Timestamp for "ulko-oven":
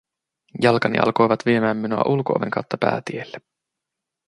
2.05-2.51